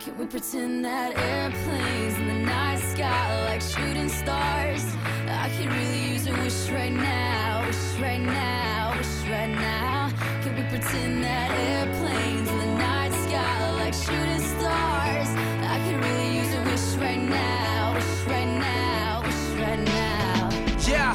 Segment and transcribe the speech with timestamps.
[0.00, 4.82] Can we pretend that airplanes in the night sky like shooting stars?
[5.28, 10.10] I could really use a wish right now, wish right now, wish right now.
[10.40, 15.28] Can we pretend that airplanes in the night sky like shooting stars?
[15.68, 20.48] I could really use a wish right now, wish right now, wish right now.
[20.88, 21.14] Yeah.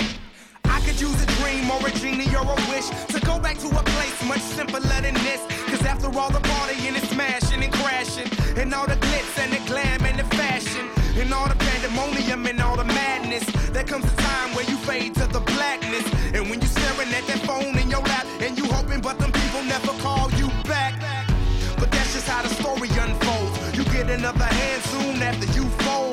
[0.65, 3.67] I could use a dream or a genie or a wish to go back to
[3.67, 5.41] a place much simpler than this.
[5.65, 9.61] Cause after all the partying and smashing and crashing, and all the glitz and the
[9.67, 10.85] glam and the fashion,
[11.17, 15.13] and all the pandemonium and all the madness, there comes a time where you fade
[15.15, 16.05] to the blackness.
[16.33, 19.31] And when you're staring at that phone in your lap, and you hoping, but them
[19.31, 20.93] people never call you back.
[21.79, 23.77] But that's just how the story unfolds.
[23.77, 26.04] You get another hand soon after you fold.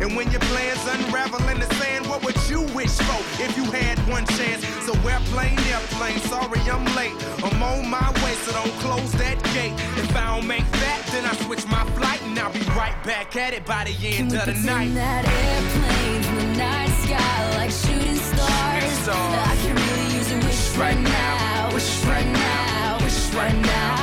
[0.00, 3.64] And when your plans unravel in the sand, what would you wish for if you
[3.64, 4.64] had one chance?
[4.86, 7.16] So airplane, airplane, sorry I'm late.
[7.42, 9.74] I'm on my way, so don't close that gate.
[9.98, 13.34] If I don't make that, then I switch my flight and I'll be right back
[13.36, 14.94] at it by the end of the night.
[14.94, 19.08] that airplanes in the night sky like shooting stars?
[19.08, 23.97] I can really use a wish right now, wish right now, wish right now.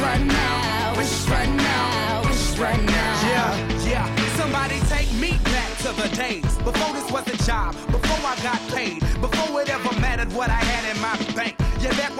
[0.00, 3.20] Wish right now, wish right now, wish right now.
[3.28, 4.36] Yeah, yeah.
[4.36, 8.60] Somebody take me back to the days before this was a job, before I got
[8.74, 9.02] paid,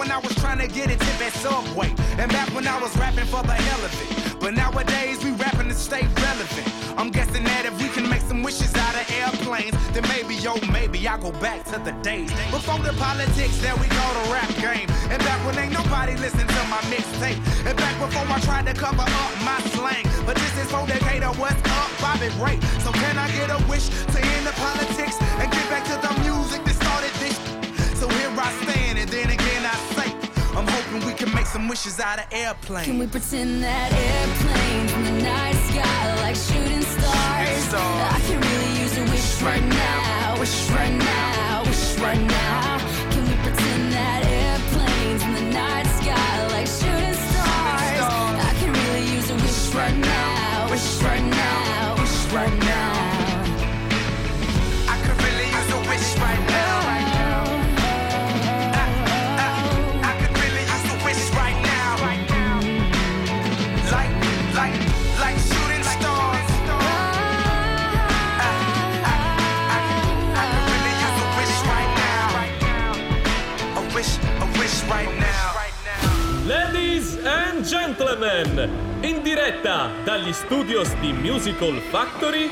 [0.01, 2.89] when I was trying to get a tip at Subway, and back when I was
[2.97, 4.39] rapping for the hell of it.
[4.41, 6.67] But nowadays we rapping to stay relevant.
[6.97, 10.57] I'm guessing that if we can make some wishes out of airplanes, then maybe, yo,
[10.73, 14.49] maybe I'll go back to the days before the politics that we call the rap
[14.57, 14.89] game.
[15.13, 17.37] And back when ain't nobody listen to my mixtape.
[17.69, 20.01] And back before I tried to cover up my slang.
[20.25, 22.57] But this is for Decatur, what's up, Bobby Ray.
[22.81, 26.11] So can I get a wish to end the politics and get back to the
[26.25, 27.37] music that started this?
[28.01, 29.50] So here I stand, and then again I
[30.93, 32.85] I'm we can make some wishes out of airplanes.
[32.85, 37.63] Can we pretend that airplane in the night sky like shooting stars?
[37.63, 38.13] stars.
[38.13, 42.70] I can really use a wish right now, wish right now, wish right now.
[77.81, 78.69] Gentlemen,
[79.01, 82.47] in diretta dagli studios di Musical Factory,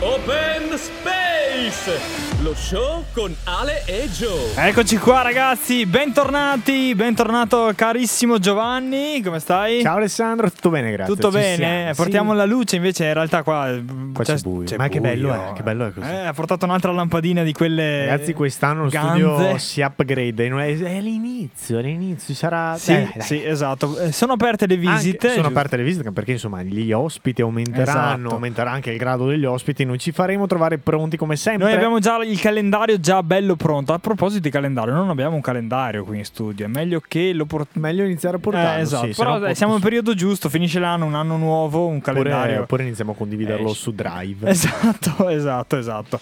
[0.00, 1.98] Open Space,
[2.42, 4.52] lo show con Ale e Joe.
[4.68, 9.82] Eccoci qua ragazzi, bentornati, bentornato carissimo Giovanni, come stai?
[9.82, 11.12] Ciao Alessandro, tutto bene, grazie.
[11.14, 11.56] Tutto Ci bene?
[11.56, 12.36] siamo, Portiamo sì.
[12.36, 13.76] la luce, invece in realtà qua,
[14.12, 14.76] Qua c'è buio.
[14.76, 16.08] Ma che bello è, che bello è così.
[16.08, 19.08] Eh, ha portato un'altra lampadina di quelle Ragazzi, quest'anno lo ganze.
[19.18, 20.46] studio si upgrade.
[20.46, 22.34] È, è l'inizio, è l'inizio.
[22.34, 22.76] Sarà.
[22.78, 23.26] Sì, dai, dai.
[23.26, 23.98] sì, esatto.
[23.98, 25.18] Eh, Sono aperte le Anche- visite.
[25.30, 25.48] sono giusto?
[25.58, 28.34] aperte le visite perché insomma gli ospiti aumenteranno, Esatto.
[28.34, 29.86] aumenterà anche il grado degli ospiti.
[29.88, 31.64] Noi ci faremo trovare pronti come sempre.
[31.64, 33.94] Noi abbiamo già il calendario già bello pronto.
[33.94, 36.66] A proposito di calendario, non abbiamo un calendario qui in studio.
[36.66, 37.86] È meglio che lo portiamo.
[37.86, 38.78] Meglio iniziare a portarlo.
[38.78, 39.06] Eh, esatto.
[39.06, 42.02] sì, Però no dai, po- siamo in periodo giusto, finisce l'anno, un anno nuovo, un
[42.02, 42.60] calendario.
[42.60, 43.80] oppure iniziamo a condividerlo Esce.
[43.80, 44.48] su Drive.
[44.50, 46.20] Esatto, esatto, esatto.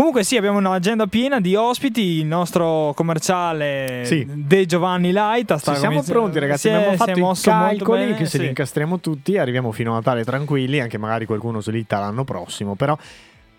[0.00, 4.26] Comunque sì, abbiamo un'agenda piena di ospiti, il nostro commerciale Sì.
[4.26, 6.68] De Giovanni Light sta Ci siamo pronti, ragazzi.
[6.68, 8.38] è- abbiamo fatto i calcoli bene, che se sì.
[8.38, 10.80] li incastriamo tutti arriviamo fino a Natale tranquilli.
[10.80, 12.76] Anche magari qualcuno slita l'anno prossimo.
[12.76, 12.96] Però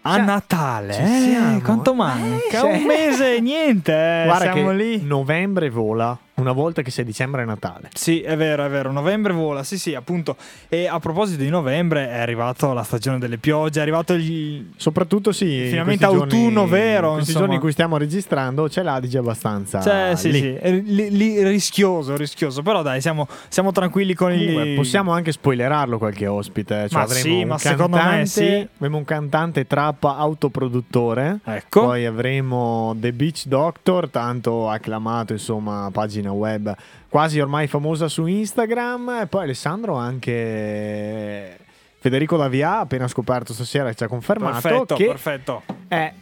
[0.04, 1.62] A Cioè, Natale, eh, siamo.
[1.62, 2.60] quanto Eh, manca?
[2.60, 5.00] cioè- Un mese, niente, eh, guarda siamo lì.
[5.06, 7.90] novembre vola una volta che sia dicembre e Natale.
[7.94, 8.92] Sì, è vero, è vero.
[8.92, 10.36] Novembre vola, sì, sì, appunto.
[10.70, 14.72] E a proposito di novembre, è arrivato la stagione delle piogge, è arrivato il.
[14.76, 17.40] Soprattutto sì, in Finalmente questi giorni- autunno vero, in Questi insomma.
[17.40, 20.40] giorni in cui stiamo registrando c'è l'Adige abbastanza Cioè, sì, lì.
[20.40, 22.62] sì, è li- li- rischioso, rischioso.
[22.62, 24.76] Però dai, siamo, siamo tranquilli con Comunque, i.
[24.76, 26.88] possiamo anche spoilerarlo qualche ospite.
[26.90, 28.68] Cioè Ma avremo sì, un ma secondo me cantante- sì.
[28.78, 31.40] Avremo un cantante trap autoproduttore.
[31.44, 31.82] Ecco.
[31.86, 36.76] Poi avremo The Beach Doctor, tanto acclamato, insomma, pagina web
[37.10, 39.20] quasi ormai famosa su Instagram.
[39.22, 41.58] E poi Alessandro anche
[42.00, 45.64] Federico Davia, appena scoperto stasera, ci ha confermato Perfetto, che perfetto.
[45.88, 46.14] è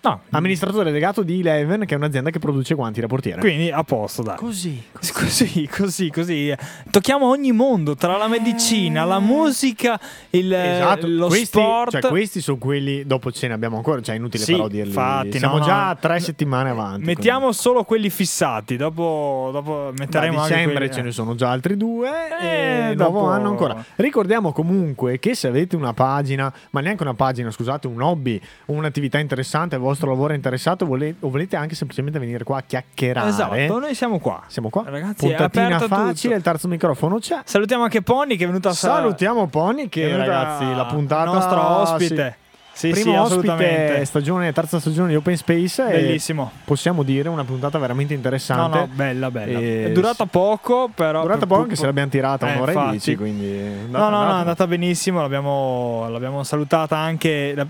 [0.00, 3.40] No, Amministratore delegato di Eleven, che è un'azienda che produce guanti da portiere.
[3.40, 4.36] quindi a posto, dai.
[4.38, 4.80] Così.
[5.12, 6.54] Così, così, così.
[6.90, 9.98] Tocchiamo ogni mondo, tra la medicina, la musica,
[10.30, 11.90] il, Esatto, lo questi, sport.
[12.00, 13.04] cioè, questi sono quelli.
[13.04, 14.88] Dopo ce ne abbiamo ancora, cioè è inutile Sì, però dirli.
[14.88, 15.90] infatti, Siamo no, già no.
[15.90, 17.04] a tre settimane avanti.
[17.04, 20.00] Mettiamo solo quelli fissati, dopo, dopo quindi.
[20.02, 22.08] metteremo anche dicembre quelli- ce ne sono già altri due
[22.40, 23.84] Eh, e nuovo dopo- anno ancora.
[23.96, 29.18] Ricordiamo comunque che se avete una pagina, ma neanche una pagina, scusate, un hobby, un'attività
[29.18, 33.28] interessante, vostro lavoro è interessato vole- o volete anche semplicemente venire qua a chiacchierare.
[33.28, 34.42] Esatto, noi siamo qua.
[34.46, 34.84] Siamo qua.
[34.86, 36.34] Ragazzi, è Puntatina facile, tutto.
[36.36, 37.40] il terzo microfono c'è.
[37.44, 41.60] Salutiamo anche Pony che è venuta a Salutiamo Pony che è ragazzi la puntata nostro
[41.80, 42.36] ospite.
[42.78, 46.48] Sì, Primo sì, ospite stagione, terza stagione di Open Space Bellissimo.
[46.64, 48.78] possiamo dire una puntata veramente No, interessante.
[48.78, 49.58] no, bella, bella.
[49.58, 51.22] E- È durata poco, però.
[51.22, 54.04] Durata per- poco anche se l'abbiamo tirata Eh, un'ora e dieci, quindi è andata- No,
[54.04, 54.38] no, no, è andata.
[54.38, 55.20] andata benissimo.
[55.20, 57.66] L'abbiamo, l'abbiamo salutata anche.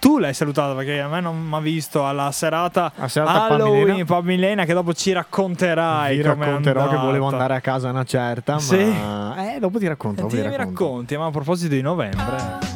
[0.00, 4.04] Tu l'hai salutata perché a me non mi ha visto alla serata, A serata Halloween.
[4.04, 6.16] Pub Milena che dopo ci racconterai.
[6.16, 8.84] Vi com'è racconterò che volevo andare a casa una certa, Sì.
[8.84, 10.20] ma eh, dopo ti racconto.
[10.20, 10.82] E dopo ti ti racconto.
[10.84, 12.74] racconti, ma a proposito di novembre,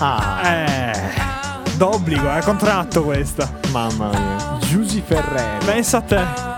[0.00, 0.92] Ah, eh,
[1.76, 3.48] d'obbligo, è contratto questa.
[3.70, 4.58] mamma mia.
[4.60, 5.64] Giusy Ferreri.
[5.64, 6.53] Pensa a te.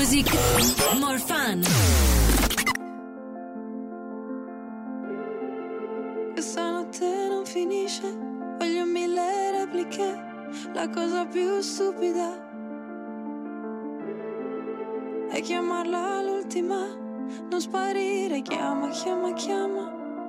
[0.00, 0.26] Music,
[0.98, 1.60] more fun.
[6.32, 8.08] Questa notte non finisce,
[8.58, 10.08] voglio mille repliche,
[10.72, 12.28] la cosa più stupida
[15.30, 16.80] è chiamarla l'ultima,
[17.50, 19.84] non sparire, chiama, chiama, chiama,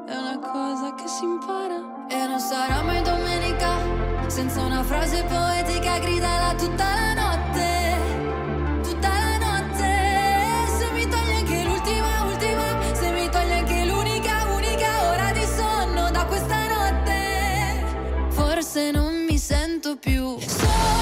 [0.05, 2.07] è una cosa che si impara.
[2.09, 3.69] E non sarà mai domenica
[4.27, 7.40] senza una frase poetica gridala tutta la notte,
[18.71, 20.39] Forse non mi sento più.
[20.39, 21.00] sola,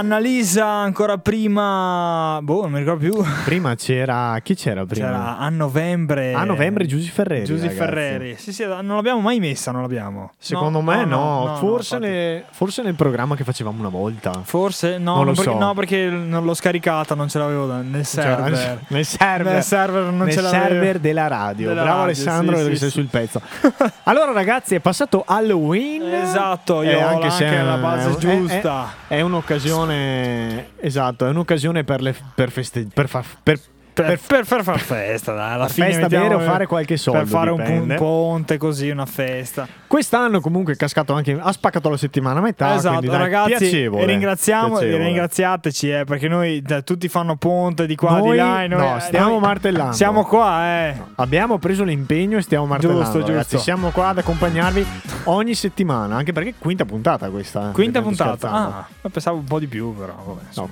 [0.00, 2.38] Annalisa, ancora prima.
[2.42, 3.22] Boh, non mi ricordo più.
[3.44, 4.38] Prima c'era.
[4.42, 5.06] Chi c'era prima?
[5.06, 6.32] C'era a novembre.
[6.32, 7.44] A novembre Giusy Ferreri.
[7.44, 7.68] Giusy.
[7.68, 8.34] Ferreri.
[8.38, 10.30] Sì, sì, non l'abbiamo mai messa, non l'abbiamo.
[10.38, 12.12] Secondo me no, forse, infatti.
[12.14, 14.32] ne- forse nel programma che facevamo una volta.
[14.42, 15.58] Forse no, Non lo perché, so.
[15.58, 18.56] no, perché non l'ho scaricata, non ce l'avevo nel server.
[18.56, 20.62] Cioè, nel server, Nel server non nel ce l'avevo.
[20.64, 21.68] server della radio.
[21.68, 22.98] Della Bravo radio, Alessandro, sì, devi sì, sei sì.
[23.00, 23.40] sul pezzo.
[24.04, 26.02] allora, ragazzi, è passato Halloween.
[26.10, 28.88] Esatto, io ho anche se la base è- giusta.
[29.06, 29.89] È, è un'occasione,
[30.80, 33.60] esatto, è un'occasione per, le, per, feste- per, fa- per-
[34.04, 37.20] Per, per, per far festa, dai, alla fine festa mettiamo- bere o fare qualche soldo,
[37.20, 37.94] Per fare un, pu- un dipende.
[37.96, 39.66] ponte così, una festa.
[39.86, 42.74] Quest'anno comunque è cascato anche, ha spaccato la settimana a metà.
[42.74, 45.04] esatto, quindi, dai, ragazzi, piacevole, ringraziamo, e piacevole.
[45.04, 48.66] ringraziateci eh, perché noi dai, tutti fanno ponte di qua, Noi- di là.
[48.66, 49.92] noi, no, eh, stiamo noi martellando.
[49.92, 50.94] Siamo qua, eh.
[51.16, 53.02] Abbiamo preso l'impegno e stiamo martellando.
[53.02, 53.50] Giusto, ragazzi.
[53.50, 53.58] giusto.
[53.58, 54.86] Siamo qua ad accompagnarvi
[55.24, 57.70] ogni settimana, anche perché quinta puntata questa.
[57.70, 58.36] eh, Quinta puntata.
[58.36, 58.84] scherzato.
[59.02, 60.14] Ah, pensavo un po' di più, però.
[60.24, 60.68] Vabbè, No,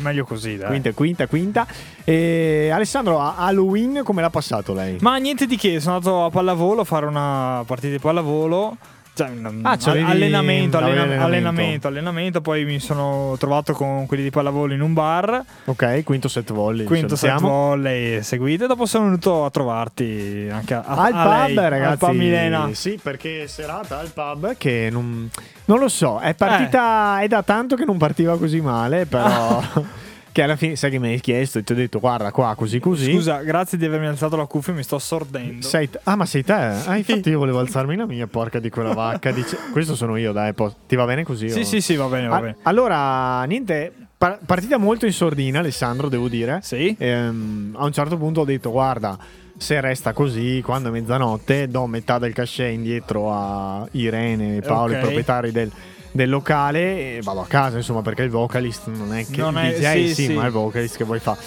[0.00, 0.68] meglio così, dai.
[0.68, 1.66] Quinta, quinta, quinta.
[2.04, 4.96] E Alessandro, a Halloween come l'ha passato lei?
[5.00, 8.76] Ma niente di che, sono andato a pallavolo a fare una partita di pallavolo.
[9.12, 9.28] Cioè,
[9.62, 11.26] Ah, c'avevi- allenamento, avevi allena- allenamento.
[11.26, 15.44] allenamento, allenamento, Poi mi sono trovato con quelli di pallavolo in un bar.
[15.66, 16.86] Ok, quinto set volley.
[16.86, 18.66] Quinto set volley seguite.
[18.66, 21.90] Dopo sono venuto a trovarti anche a, Al a pub, lei, ragazzi.
[21.92, 22.68] Al pub Milena.
[22.72, 25.28] Sì, perché serata al pub che non,
[25.66, 27.20] non lo so, è partita.
[27.20, 29.60] È da tanto che non partiva così male, però.
[30.32, 32.78] che alla fine, sai che mi hai chiesto e ti ho detto, guarda qua, così
[32.78, 33.12] così.
[33.12, 35.66] Scusa, grazie di avermi alzato la cuffia, mi sto assordendo.
[35.66, 36.52] Sei t- ah, ma sei te?
[36.52, 39.30] Ah, infatti io volevo alzarmi la mia, porca di quella vacca.
[39.32, 40.52] Dice- Questo sono io, dai.
[40.52, 41.48] po- Ti va bene così?
[41.50, 42.56] Sì, o- sì, sì, va bene, va bene.
[42.62, 46.60] allora, niente, par- partita molto in sordina, Alessandro, devo dire.
[46.62, 46.94] Sì.
[46.98, 49.18] Ehm, a un certo punto ho detto, guarda,
[49.56, 54.92] se resta così, quando è mezzanotte, do metà del cachet indietro a Irene e Paolo,
[54.92, 54.98] Ok.
[54.98, 55.70] i proprietari del,
[56.12, 59.72] del locale, e vado a casa, insomma, perché il vocalist non è che Non il
[59.72, 60.32] è- DJ, sì, sì, sì.
[60.32, 61.38] ma è il vocalist che vuoi fare.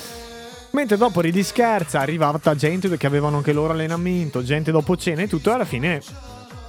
[0.72, 5.28] Mentre dopo ridi scherza, arrivata gente che avevano anche loro allenamento, gente dopo cena e
[5.28, 6.02] tutto, e alla fine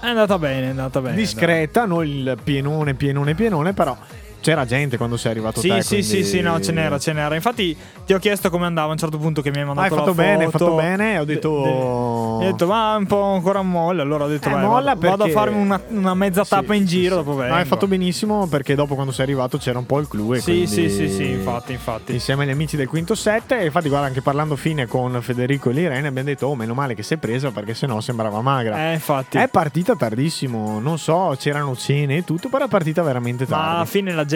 [0.01, 1.17] È andata bene, è andata bene.
[1.17, 3.97] discreta, non il pienone, pienone, pienone, però
[4.45, 5.81] c'era gente quando sei arrivato Sì, te.
[5.81, 7.35] sì, sì, quindi- sì, no, ce n'era, ce n'era.
[7.35, 7.75] Infatti
[8.05, 9.99] ti ho chiesto come andava a un certo punto che mi hai Ah, mandato hai
[10.01, 11.19] fatto bene, hai fatto bene.
[11.19, 11.63] Ho detto.
[11.63, 14.03] De- de- ho detto, ma un po' ancora molle.
[14.03, 16.51] Allora ho detto, Eh, vai, molla vado, vado a perché- farmi una, una mezza Sì,
[16.51, 17.17] tappa in sì, giro.
[17.19, 17.25] sì.
[17.25, 17.53] Dopo vengo.
[17.55, 20.35] No, hai fatto benissimo perché dopo quando sei arrivato c'era un po' il clou.
[20.35, 22.13] E Sì, quindi- sì, sì, sì, infatti, infatti.
[22.13, 23.53] Insieme agli amici del quinto set.
[23.53, 26.95] E infatti, guarda, anche parlando fine con Federico e l'Irene, abbiamo detto: Oh, meno male
[26.95, 28.91] che si è presa perché sennò sembrava magra.
[28.91, 29.39] Eh, infatti.
[29.39, 33.73] È partita tardissimo, non so, c'erano cene e tutto, però è partita veramente Ma alla
[33.77, 33.89] tardi.
[33.91, 34.33] fine la gente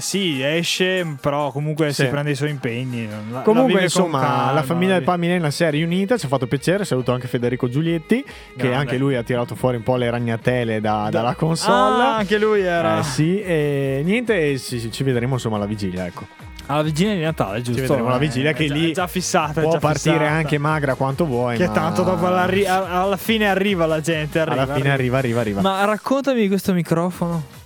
[0.00, 2.02] sì, esce, però comunque Sì.
[2.04, 3.08] si prende i suoi impegni.
[3.08, 6.28] La- la Comunque, con insomma, calma, la famiglia del Pamilena si è riunita, ci ha
[6.28, 6.84] fatto piacere.
[6.84, 8.76] Saluto anche Federico Giulietti, che Grande.
[8.76, 12.02] anche lui ha tirato fuori un po' le ragnatele da- dalla console.
[12.02, 16.26] Ah, anche lui era Eh, sì, e niente, ci, ci- vedremo insomma alla vigilia, ecco.
[16.66, 17.80] alla vigilia di Natale, giusto?
[17.82, 20.18] Ci vedremo alla Eh, vigilia che è già- lì è già fissata, Può già partire
[20.18, 20.30] fissata.
[20.34, 24.38] anche magra quanto vuoi, Che ma tanto dopo alla, ri- alla fine arriva la gente.
[24.38, 25.60] Arriva, alla fine arriva, arriva, arriva.
[25.60, 27.58] Ma raccontami questo microfono.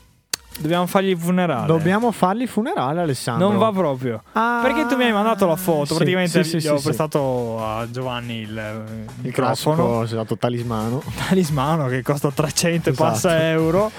[0.58, 1.66] Dobbiamo fargli il funerale.
[1.66, 3.48] Dobbiamo fargli il funerale, Alessandro.
[3.48, 4.22] Non va proprio.
[4.32, 5.86] Ah, Perché tu mi hai mandato la foto.
[5.86, 9.76] sì, Praticamente sì, sì, ho prestato a Giovanni il, eh, Il microfono.
[9.76, 11.02] classico esatto, talismano.
[11.28, 13.10] talismano che costa 300 e Esatto.
[13.10, 13.90] passa euro.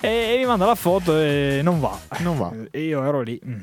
[0.00, 1.96] E, e mi manda la foto e non va.
[2.18, 2.50] Non va.
[2.70, 3.40] E io ero lì.
[3.44, 3.60] mm,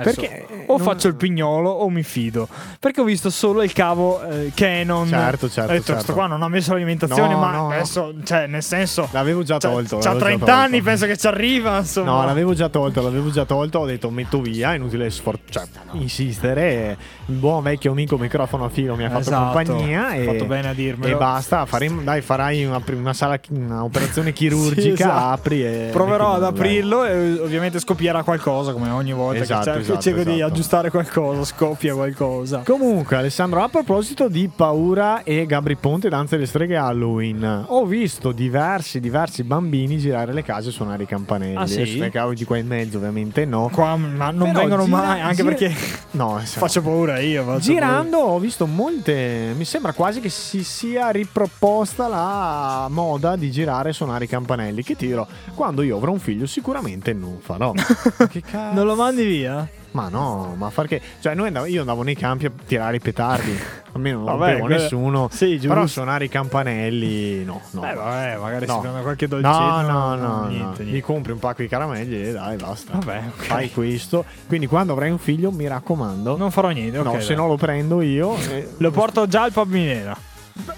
[0.00, 2.48] Perché o non- faccio il pignolo o mi fido.
[2.78, 5.06] Perché ho visto solo il cavo eh, Canon.
[5.08, 6.12] Certo, certo, Ho detto, certo.
[6.12, 9.08] qua non ha messo l'alimentazione, No, ma no, adesso, cioè, nel senso.
[9.12, 9.98] L'avevo già C'ha, tolto.
[9.98, 10.60] c'ha l'avevo già 30 tolto.
[10.60, 11.78] anni, penso che ci arriva.
[11.78, 12.10] Insomma.
[12.12, 16.96] No, l'avevo già tolto, l'avevo già tolto, ho detto metto via, inutile sfor- cioè, insistere.
[17.26, 20.68] Il buon vecchio amico microfono a filo mi ha fatto Esatto, compagnia e, fatto bene
[20.68, 21.14] a dirmelo.
[21.14, 21.64] e basta.
[21.66, 25.26] faremo- dai, farai una, una sala, un'operazione chirurgica, Sì, esatto.
[25.32, 29.81] apri e Proverò ad aprirlo e ovviamente scoppierà qualcosa come ogni volta Esatto, che, che
[29.82, 30.52] esatto, cerco di esatto.
[30.52, 32.62] aggiustare qualcosa, scoppia qualcosa.
[32.64, 38.32] Comunque, Alessandro, a proposito di paura e Gabri Ponte, danze delle streghe Halloween, ho visto
[38.32, 41.56] diversi, diversi bambini girare le case e suonare i campanelli.
[41.56, 41.80] Ah, sì?
[41.80, 43.68] Adesso nei cavoli di qua in mezzo, ovviamente no.
[43.72, 45.74] Qua ma non Però vengono gira- mai, anche gira- perché
[46.12, 47.44] No, eh, faccio paura io.
[47.44, 49.52] faccio Girando ho visto molte.
[49.56, 54.82] Mi sembra quasi che si sia riproposta la moda di girare e suonare i campanelli.
[54.82, 57.72] Che tiro, quando io avrò un figlio, sicuramente non farò.
[58.30, 58.50] che cazzo?
[58.50, 58.72] paura.
[58.72, 59.68] Non lo mandi via?
[59.92, 61.00] Ma no, ma far che.
[61.20, 63.58] Cioè, noi andavo- io andavo nei campi a tirare i petardi.
[63.92, 65.28] Almeno non Vabbè, rompevo nessuno.
[65.30, 65.58] Sì.
[65.62, 67.60] Però suonare i campanelli, no.
[67.72, 67.90] no.
[67.90, 68.74] Eh vabbè, magari No.
[68.74, 69.58] si prende qualche dolcetto.
[69.58, 70.46] No, no, no, niente, no.
[70.48, 70.82] niente.
[70.84, 72.92] Mi compri un pacco di caramelle e dai, basta.
[72.94, 73.44] Vabbè, ok.
[73.44, 74.24] Fai questo.
[74.46, 76.36] Quindi quando avrai un figlio, mi raccomando.
[76.38, 77.04] Non farò niente, ok.
[77.04, 77.22] no, dai.
[77.22, 78.34] se no lo prendo io.
[78.50, 80.16] e- Lo porto già al pub Minera.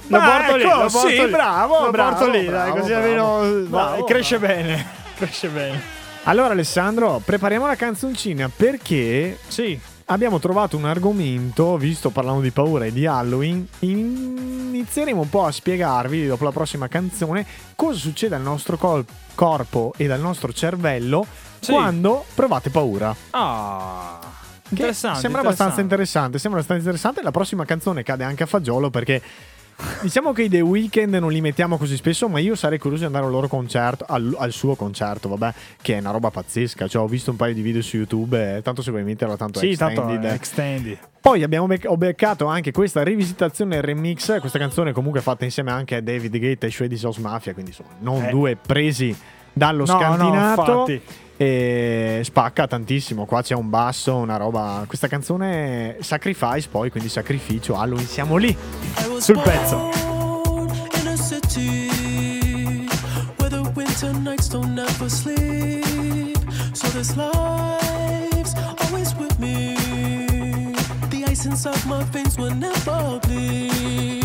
[0.09, 1.31] Lo porto lì, ecco, lo porto sì, lì.
[1.31, 3.05] bravo, Lo bravo, porto lì, dai, bravo, così bravo.
[3.41, 4.87] almeno Bravo, cresce bene.
[5.15, 6.03] Cresce bene.
[6.27, 9.79] Allora, Alessandro, prepariamo la canzoncina perché Sì.
[10.07, 15.53] abbiamo trovato un argomento, visto parlando di paura e di Halloween, inizieremo un po' a
[15.53, 21.27] spiegarvi dopo la prossima canzone cosa succede al nostro col- corpo e al nostro cervello
[21.61, 21.73] Sì.
[21.73, 23.15] quando provate paura.
[23.31, 24.21] Ah.
[24.71, 25.21] Interessante.
[25.21, 26.39] Sembra abbastanza interessante.
[26.39, 27.23] Sembra abbastanza interessante.
[27.23, 29.21] La prossima canzone cade anche a fagiolo perché.
[30.03, 33.07] Diciamo che i The Weeknd non li mettiamo così spesso, ma io sarei curioso di
[33.07, 36.87] andare al loro concerto, al, al suo concerto, vabbè, che è una roba pazzesca.
[36.87, 39.59] Cioè, ho visto un paio di video su YouTube, eh, tanto se vuoi metterla, tanto
[39.59, 40.31] Sì, è tanto extended.
[40.33, 40.99] extended.
[41.21, 45.97] Poi abbiamo bec- ho beccato anche questa rivisitazione remix, questa canzone comunque fatta insieme anche
[45.97, 48.31] a David Guetta e Shreddy Sauce Mafia, quindi insomma, non Eh.
[48.31, 49.17] due presi
[49.53, 50.61] dallo No, no, scantinato.
[50.73, 51.03] infatti.
[51.37, 53.25] E spacca tantissimo.
[53.27, 54.85] Qua c'è un basso, una roba.
[54.87, 57.77] Questa canzone Sacrifice, poi quindi sacrificio.
[57.77, 58.57] Halloween, siamo lì.
[59.18, 59.92] Sul pezzo.
[71.44, 74.24] So inside my veins will never bleed.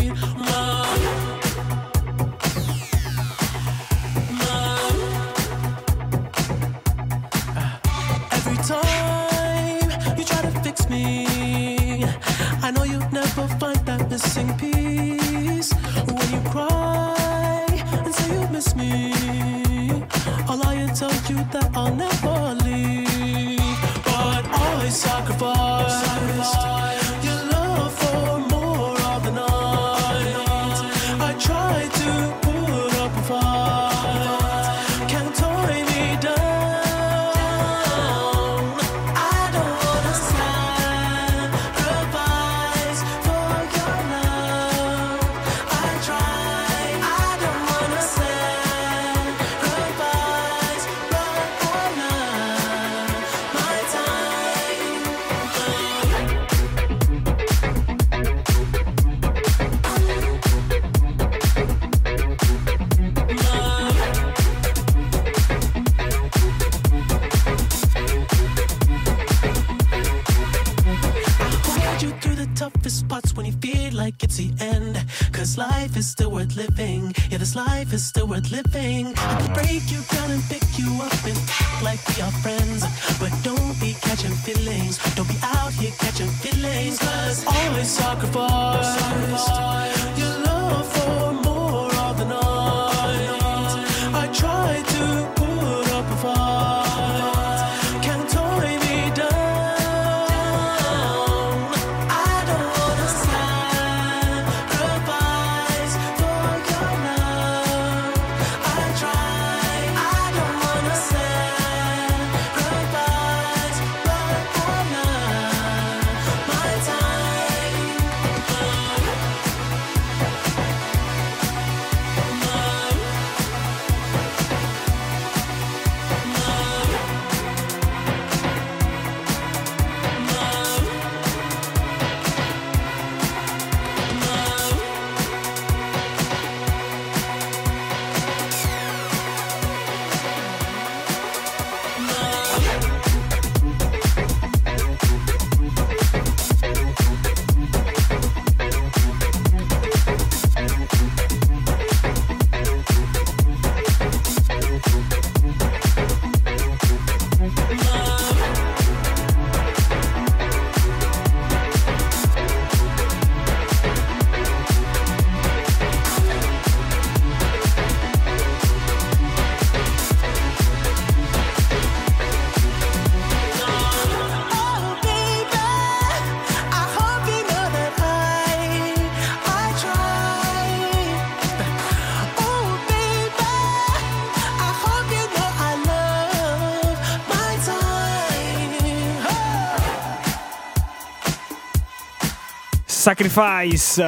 [193.30, 194.02] Sacrifice.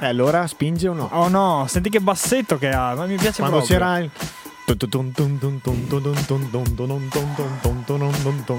[0.00, 1.08] E allora spinge o no?
[1.12, 3.78] Oh no, senti che bassetto che ha, ma mi piace Quando proprio.
[3.78, 4.10] c'era il.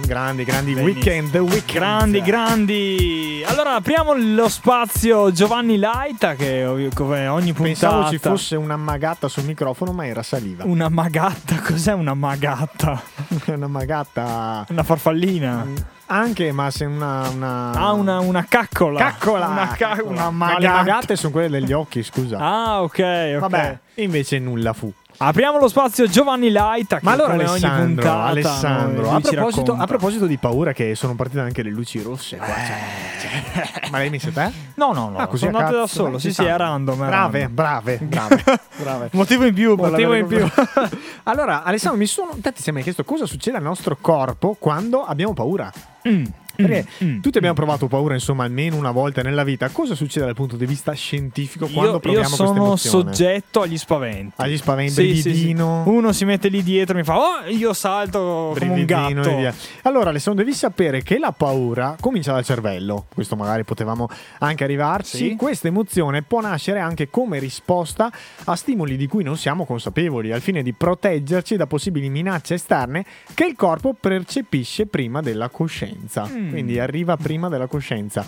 [0.07, 0.99] Grandi, grandi Benissimo.
[0.99, 1.71] weekend, weekend.
[1.71, 3.43] Grandi, grandi.
[3.45, 7.89] Allora apriamo lo spazio Giovanni Laita che come ogni puntata.
[7.89, 10.63] Pensavo ci fosse una magata sul microfono, ma era saliva.
[10.65, 11.57] una magatta.
[11.61, 12.99] Cos'è una magatta?
[13.45, 14.65] una magata.
[14.67, 15.97] Una farfallina.
[16.11, 17.29] Anche, ma se una.
[17.29, 17.71] una...
[17.71, 18.99] Ah, una, una caccola.
[18.99, 19.47] Caccola!
[19.47, 22.37] Una, ca- una Ma le magate sono quelle degli occhi, scusa.
[22.39, 23.39] Ah, ok, ok.
[23.39, 24.91] Vabbè, invece nulla fu.
[25.21, 26.99] Apriamo lo spazio Giovanni Laita.
[27.01, 31.13] Ma allora come ogni Alessandro, puntata, Alessandro a, proposito, a proposito di paura che sono
[31.15, 34.49] partite anche le luci rosse qua, cioè, ma l'hai messa te?
[34.75, 35.17] No, no, no.
[35.17, 36.19] Ah, sono a andato da solo.
[36.19, 37.03] Sì, sì, è random.
[37.03, 37.53] è Brave, random.
[37.53, 38.43] brave, brave,
[38.77, 39.09] brave.
[39.11, 39.75] Motivo in più.
[39.75, 40.47] Motivo in più.
[41.23, 42.37] allora, Alessandro, mi sono.
[42.41, 45.69] Te ti sei mai chiesto cosa succede al nostro corpo quando abbiamo paura?
[46.07, 46.23] Mm,
[46.59, 49.69] Perché mm, tutti abbiamo provato paura, insomma, almeno una volta nella vita.
[49.69, 53.13] Cosa succede dal punto di vista scientifico quando Io, io proviamo questa sono emozione?
[53.13, 54.33] soggetto agli spaventi.
[54.37, 55.29] Agli spaventi, Sì, sì, sì.
[55.29, 55.83] brividino.
[55.87, 59.29] Uno si mette lì dietro e mi fa Oh, io salto come un gatto.
[59.29, 59.53] e via.
[59.83, 63.05] Allora, Alessandro, devi sapere che la paura comincia dal cervello.
[63.13, 64.07] Questo magari potevamo
[64.39, 65.17] anche arrivarci.
[65.17, 65.35] Sì.
[65.35, 68.11] Questa emozione può nascere anche come risposta
[68.45, 73.05] a stimoli di cui non siamo consapevoli, al fine di proteggerci da possibili minacce esterne
[73.33, 76.27] che il corpo percepisce prima della coscienza.
[76.27, 76.48] Mm.
[76.49, 78.25] Quindi arriva prima della coscienza.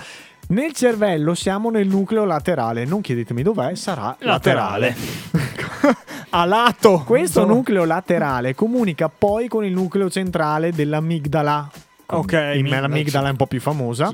[0.47, 4.95] Nel cervello siamo nel nucleo laterale, non chiedetemi dov'è, sarà laterale.
[6.33, 7.03] A lato.
[7.05, 11.69] Questo nucleo laterale comunica poi con il nucleo centrale dell'amigdala.
[12.13, 14.11] Ok, l'amigdala è un po' più famosa.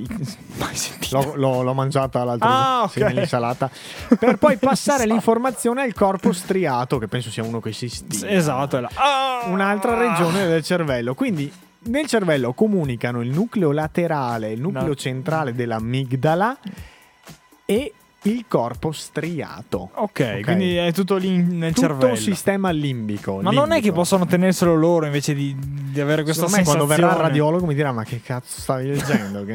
[0.58, 0.76] Mai.
[1.10, 2.92] L'ho, l'ho- l'ho mangiata l'altro Ah, giorno ok.
[2.92, 3.70] sì, nell'insalata.
[4.20, 8.30] Per poi passare l'informazione al corpo striato, che penso sia uno che si stia.
[8.30, 8.78] Esatto.
[8.78, 8.90] è là.
[8.94, 9.48] Ah!
[9.50, 11.16] Un'altra regione del cervello.
[11.16, 11.52] Quindi
[11.88, 14.96] nel cervello comunicano il nucleo laterale, il nucleo No.
[14.96, 16.58] centrale dell'amigdala
[17.66, 17.92] e
[18.24, 19.90] il corpo striato.
[19.94, 22.14] Ok, quindi è tutto lì nel Tutto cervello.
[22.14, 23.40] il sistema limbico.
[23.42, 23.94] Ma non è che limbico.
[23.96, 27.10] possono tenerselo loro invece di, di avere questa Secondo me quando sensazione.
[27.14, 29.46] verrà il radiologo mi dirà ma che cazzo stavi leggendo?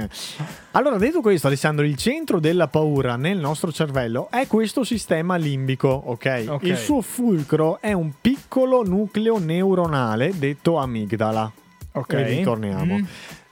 [0.70, 5.88] Allora detto questo Alessandro il centro della paura nel nostro cervello è questo sistema limbico
[5.88, 6.44] ok?
[6.48, 6.62] Ok.
[6.62, 11.52] Il suo fulcro è un piccolo nucleo neuronale detto amigdala
[11.92, 12.12] Ok.
[12.14, 13.04] e ritorniamo Mm.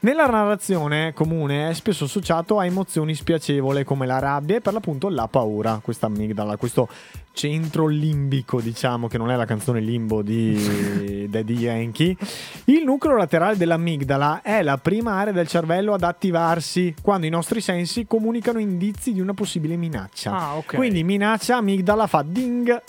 [0.02, 5.10] Nella narrazione comune è spesso associato a emozioni spiacevoli come la rabbia e per l'appunto
[5.10, 6.88] la paura, questa amigdala, questo
[7.32, 12.16] centro limbico, diciamo che non è la canzone Limbo di Daddy Yankee.
[12.64, 17.60] Il nucleo laterale dell'amigdala è la prima area del cervello ad attivarsi quando i nostri
[17.60, 20.32] sensi comunicano indizi di una possibile minaccia.
[20.32, 20.76] Ah, ok.
[20.76, 22.82] Quindi minaccia, amigdala fa ding.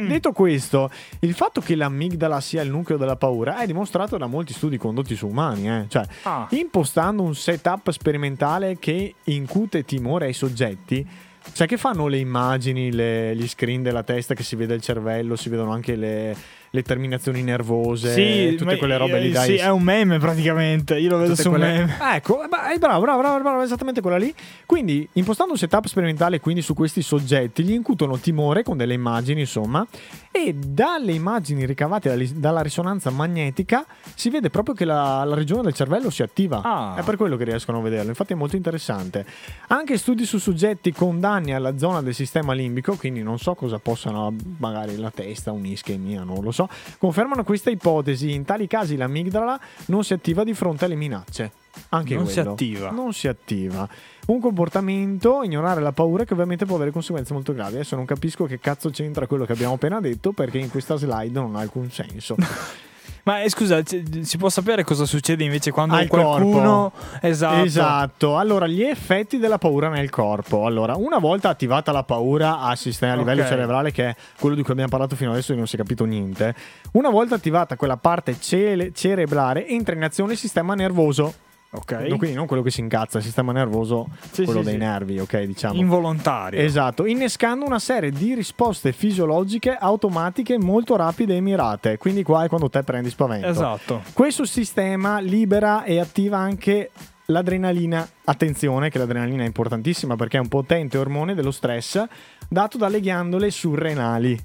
[0.00, 0.06] Mm.
[0.08, 4.52] Detto questo, il fatto che l'amigdala sia il nucleo della paura è dimostrato da molti
[4.52, 5.68] studi condotti su umani.
[5.68, 5.84] eh.
[5.88, 6.46] Cioè, Ah.
[6.50, 11.06] impostando un setup sperimentale che incute timore ai soggetti,
[11.52, 15.34] cioè che fanno le immagini, le- gli screen della testa che si vede il cervello,
[15.34, 16.36] si vedono anche le,
[16.70, 19.28] le terminazioni nervose, Sì, tutte quelle robe lì.
[19.28, 20.98] eh, Dai, Sì, è un meme praticamente.
[20.98, 21.96] Io lo vedo tutte su un quelle- meme.
[21.98, 22.40] Ah, ecco,
[22.78, 24.32] bravo, bravo, bravo, bravo, esattamente quella lì.
[24.66, 29.40] Quindi, impostando un setup sperimentale quindi su questi soggetti, gli incutono timore con delle immagini,
[29.40, 29.86] insomma,
[30.30, 35.72] e dalle immagini ricavate dalla- risonanza magnetica si vede proprio che la, la regione del
[35.74, 36.60] cervello si attiva.
[36.62, 36.96] Ah.
[36.96, 38.10] È per quello che riescono a vederlo.
[38.10, 39.24] Infatti è molto interessante.
[39.68, 43.78] Anche studi su soggetti con danni alla zona del sistema limbico, quindi non so cosa
[43.78, 48.32] possano, magari la testa, un'ischemia, non lo so, confermano questa ipotesi.
[48.32, 51.52] In tali casi l'amigdala non si attiva di fronte alle minacce.
[51.90, 52.50] Anche Non si quello.
[52.52, 52.90] attiva.
[52.90, 53.88] Non si attiva.
[54.28, 57.76] Un comportamento, ignorare la paura, che ovviamente può avere conseguenze molto gravi.
[57.76, 61.38] Adesso non capisco che cazzo c'entra quello che abbiamo appena detto, perché in questa slide
[61.38, 62.36] non ha alcun senso.
[63.24, 66.92] Ma eh, scusa, c- si può sapere cosa succede invece quando Al qualcuno.
[67.22, 67.64] Esatto.
[67.64, 68.36] Esatto.
[68.38, 70.66] Allora, gli effetti della paura nel corpo.
[70.66, 73.48] Allora, una volta attivata la paura a, sistema, a livello Ok.
[73.48, 76.04] cerebrale, che è quello di cui abbiamo parlato fino adesso e non si è capito
[76.04, 76.54] niente,
[76.92, 81.34] una volta attivata quella parte cele- cerebrale, entra in azione il sistema nervoso.
[81.70, 82.16] Ok.
[82.16, 84.80] Quindi non quello che si incazza, il sistema nervoso, Sì, quello sì, dei sì.
[84.80, 85.74] nervi, ok, diciamo.
[85.74, 86.58] Involontario.
[86.60, 91.98] Esatto, innescando una serie di risposte fisiologiche automatiche molto rapide e mirate.
[91.98, 93.46] Quindi qua è quando te prendi spavento.
[93.48, 94.02] Esatto.
[94.14, 96.90] Questo sistema libera e attiva anche
[97.26, 98.08] l'adrenalina.
[98.24, 102.02] Attenzione che l'adrenalina è importantissima perché è un potente ormone dello stress
[102.48, 104.38] dato dalle ghiandole surrenali.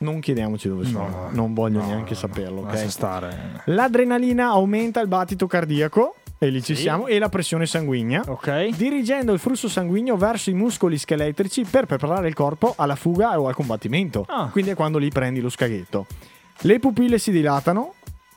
[0.00, 2.60] Non chiediamoci dove sono, No, non voglio no, neanche no, saperlo.
[2.60, 2.72] ok?
[2.72, 3.62] Lascia stare.
[3.66, 6.82] L'adrenalina aumenta il battito cardiaco, e lì ci Sì.
[6.82, 8.68] siamo, e la pressione sanguigna Ok.
[8.76, 13.48] dirigendo il flusso sanguigno verso i muscoli scheletrici per preparare il corpo alla fuga o
[13.48, 14.24] al combattimento.
[14.28, 14.48] Ah.
[14.50, 16.06] Quindi è quando lì prendi lo scaghetto.
[16.62, 17.94] Le pupille si dilatano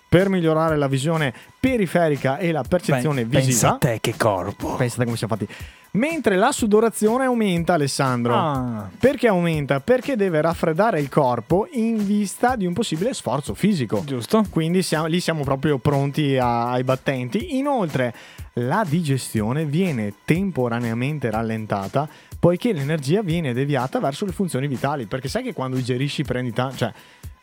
[0.09, 3.69] per migliorare la visione periferica e la percezione Pensa visiva.
[3.73, 4.75] a te che corpo.
[4.75, 5.47] Pensate come siamo fatti.
[5.93, 8.34] Mentre la sudorazione aumenta, Alessandro.
[8.34, 8.89] Ah.
[8.97, 9.82] Perché aumenta?
[9.82, 14.01] Perché deve raffreddare il corpo in vista di un possibile sforzo fisico.
[14.06, 14.45] Giusto.
[14.49, 17.58] Quindi siamo- lì siamo proprio pronti a- ai battenti.
[17.58, 18.13] Inoltre,
[18.54, 22.08] la digestione viene temporaneamente rallentata
[22.39, 25.06] poiché l'energia viene deviata verso le funzioni vitali.
[25.08, 26.77] Perché sai che quando digerisci prendi tanto.
[26.77, 26.93] Cioè,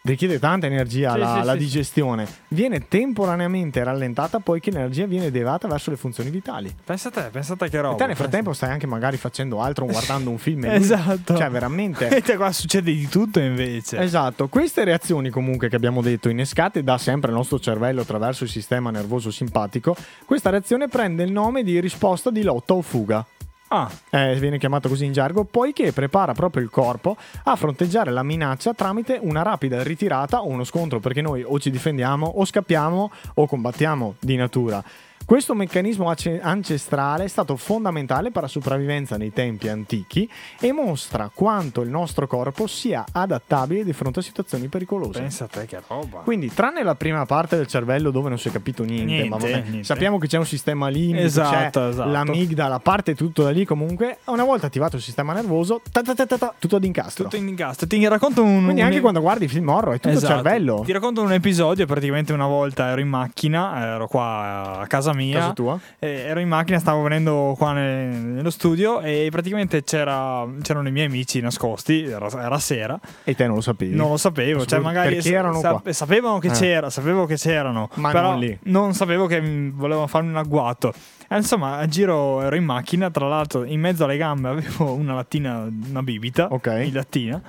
[0.08, 2.26] richiede tanta energia Sì, la, sì, la sì, digestione.
[2.48, 6.74] Viene temporaneamente rallentata poiché l'energia viene deviata verso le funzioni vitali.
[6.84, 7.94] Pensa a te, pensa a te che roba.
[7.94, 10.64] E te nel frattempo stai anche magari facendo altro guardando un film.
[10.64, 11.36] Esatto.
[11.36, 12.08] Cioè, veramente.
[12.08, 13.98] E te qua succede di tutto invece.
[13.98, 18.50] Esatto, queste reazioni comunque che abbiamo detto innescate da sempre il nostro cervello attraverso il
[18.50, 19.94] sistema nervoso simpatico,
[20.24, 23.24] questa reazione prende il nome di risposta di lotta o fuga.
[23.70, 28.22] Ah, Eh, viene chiamato così in gergo, poiché prepara proprio il corpo a fronteggiare la
[28.22, 33.10] minaccia tramite una rapida ritirata o uno scontro, perché noi o ci difendiamo o scappiamo
[33.34, 34.82] o combattiamo di natura.
[35.28, 36.10] Questo meccanismo
[36.40, 40.26] ancestrale è stato fondamentale per la sopravvivenza nei tempi antichi
[40.58, 45.20] e mostra quanto il nostro corpo sia adattabile di fronte a situazioni pericolose.
[45.20, 46.20] pensa a te che roba.
[46.20, 49.36] Quindi, tranne la prima parte del cervello dove non si è capito niente, Niente, ma
[49.36, 49.84] vabbè, niente.
[49.84, 52.08] sappiamo che c'è un sistema limbico, Esatto, c'è esatto.
[52.08, 54.20] l'amigdala, parte tutto da lì comunque.
[54.28, 57.24] Una volta attivato il sistema nervoso, ta ta ta ta tutto ad incastro.
[57.24, 57.86] Tutto in incastro.
[57.86, 58.62] Ti racconto un.
[58.64, 60.32] Quindi un- anche quando guardi i film horror è tutto Esatto.
[60.32, 60.82] cervello.
[60.86, 61.84] Ti racconto un episodio.
[61.84, 65.16] Praticamente una volta ero in macchina, ero qua a casa mia.
[65.32, 65.78] Casa tua?
[65.98, 70.92] Eh, ero in macchina, stavo venendo qua ne- nello studio e praticamente c'era- c'erano i
[70.92, 72.02] miei amici nascosti.
[72.04, 73.94] Era, era sera, E te non lo sapevi.
[73.94, 74.64] non lo sapevo.
[74.64, 75.82] Cioè, magari perché erano qua?
[75.92, 76.52] sapevano che Eh.
[76.52, 78.58] c'era, sapevo che c'erano, Ma però non lì.
[78.64, 79.40] non sapevo che
[79.74, 80.92] volevano farmi un agguato.
[81.30, 85.14] E insomma, a giro ero in macchina, tra l'altro in mezzo alle gambe avevo una
[85.14, 86.80] lattina, una bibita, Ok.
[86.84, 87.42] in lattina.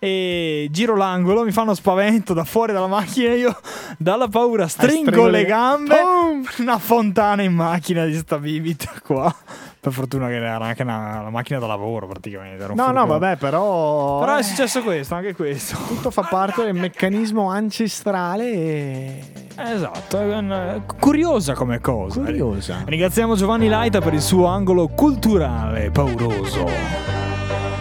[0.00, 3.34] E giro l'angolo, mi fanno spavento da fuori dalla macchina.
[3.34, 3.56] Io
[3.98, 5.96] dalla paura stringo le gambe.
[6.00, 6.44] Boom!
[6.58, 9.34] Una fontana in macchina di sta bibita qua.
[9.80, 12.62] Per fortuna che era anche una, una macchina da lavoro, praticamente.
[12.62, 13.18] era un No, no, furgone.
[13.18, 14.20] vabbè, però.
[14.20, 15.76] Però è eh, successo questo, anche questo.
[15.88, 19.22] Tutto fa parte del meccanismo ancestrale e.
[19.56, 22.20] Esatto, è un- curiosa come cosa.
[22.20, 22.82] Curiosa.
[22.84, 26.66] Ringraziamo Giovanni Laita per il suo angolo culturale pauroso.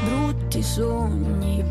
[0.07, 1.36] Brutti sogni,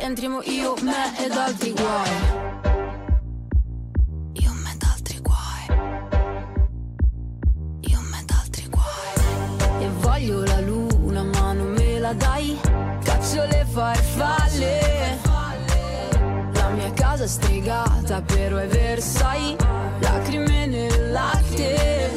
[0.00, 2.10] Entriamo io, me ed altri guai.
[4.34, 5.20] Io, me ed altri
[8.68, 9.80] guai.
[9.80, 12.56] E voglio la luna ma non me la dai.
[13.02, 15.18] Caccio le farfalle.
[16.52, 19.56] La mia casa è stregata però è Versailles.
[19.98, 22.16] Lacrime nel latte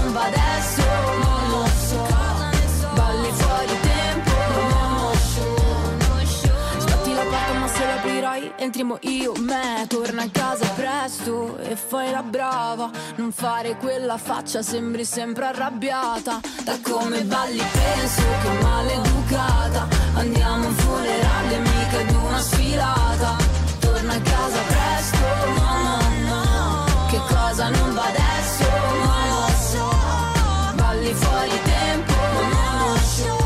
[8.61, 12.91] Entriamo io, me Torna a casa presto e fai la brava.
[13.15, 16.39] Non fare quella faccia, sembri sempre arrabbiata.
[16.63, 19.87] Da come balli penso che maleducata.
[20.13, 23.35] Andiamo un funerale, mica ad una sfilata.
[23.79, 25.25] Torna a casa presto,
[25.57, 25.97] no, no,
[26.29, 27.07] no.
[27.09, 28.69] Che cosa non va adesso,
[29.03, 30.75] non lo so.
[30.75, 33.37] Balli fuori tempo, non lo so.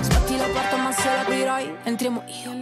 [0.00, 0.46] Sbatti la
[2.26, 2.61] io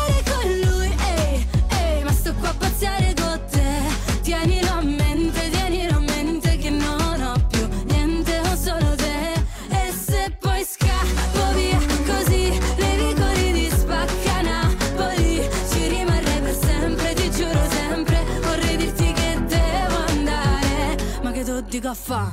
[21.71, 22.31] ma che tu dico a fa'?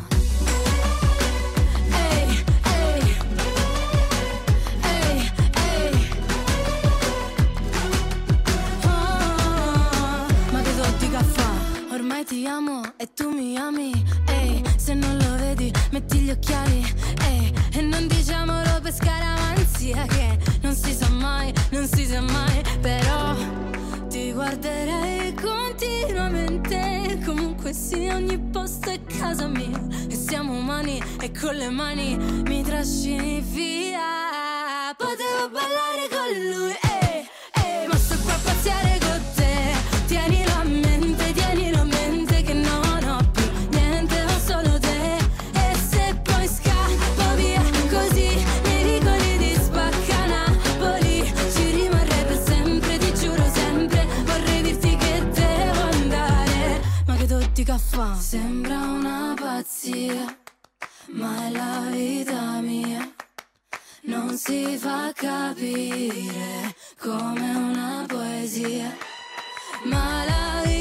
[1.90, 3.16] Ehi, ehi,
[4.82, 6.08] ehi, ehi.
[8.82, 11.46] Oh, ma che so di caffè
[11.92, 13.92] Ormai ti amo e tu mi ami.
[14.26, 16.84] Ehi, se non lo vedi metti gli occhiali.
[17.22, 22.62] Ehi, e non diciamolo per scaramanzia Che non si sa mai, non si sa mai.
[22.80, 23.36] Però
[24.08, 27.07] ti guarderei continuamente
[27.68, 29.78] Comunque sia ogni posto è casa mia.
[30.08, 34.94] E siamo umani e con le mani mi trascini via.
[34.96, 39.07] Potevo ballare con lui, ehi, ehi Ma sto qua a pazziare con
[59.88, 60.36] pazzia
[61.12, 63.10] Ma la vita mia
[64.02, 68.94] non si fa capire come una poesia,
[69.84, 70.77] ma la vita